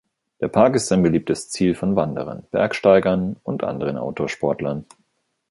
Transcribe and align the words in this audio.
Der 0.39 0.47
Park 0.47 0.73
ist 0.73 0.91
ein 0.91 1.03
beliebtes 1.03 1.51
Ziel 1.51 1.75
von 1.75 1.95
Wanderern, 1.95 2.47
Bergsteigern 2.49 3.35
und 3.43 3.63
anderen 3.63 3.99
Outdoor-Sportlern. 3.99 4.87